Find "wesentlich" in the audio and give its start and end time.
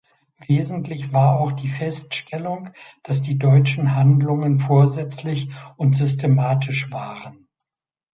0.47-1.13